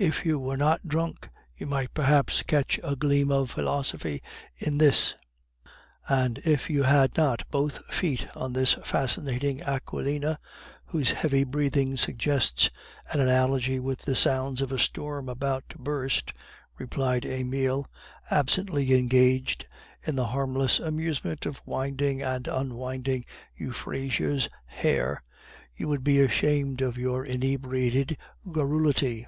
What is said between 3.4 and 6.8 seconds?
philosophy in this." "And if